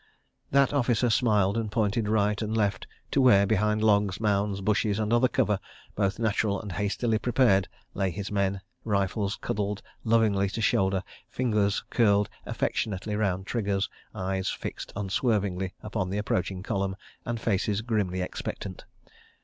That 0.49 0.73
officer 0.73 1.11
smiled 1.11 1.57
and 1.59 1.71
pointed 1.71 2.09
right 2.09 2.41
and 2.41 2.57
left 2.57 2.87
to 3.11 3.21
where, 3.21 3.45
behind 3.45 3.83
logs, 3.83 4.19
mounds, 4.19 4.59
bushes, 4.59 4.97
and 4.97 5.13
other 5.13 5.27
cover, 5.27 5.59
both 5.93 6.17
natural 6.17 6.59
and 6.59 6.71
hastily 6.71 7.19
prepared, 7.19 7.67
lay 7.93 8.09
his 8.09 8.31
men, 8.31 8.61
rifles 8.83 9.35
cuddled 9.35 9.83
lovingly 10.03 10.49
to 10.49 10.59
shoulder, 10.59 11.03
fingers 11.29 11.83
curled 11.91 12.31
affectionately 12.47 13.15
round 13.15 13.45
triggers, 13.45 13.91
eyes 14.15 14.49
fixed 14.49 14.91
unswervingly 14.95 15.75
upon 15.83 16.09
the 16.09 16.17
approaching 16.17 16.63
column, 16.63 16.95
and 17.23 17.39
faces 17.39 17.81
grimly 17.83 18.21
expectant. 18.23 18.85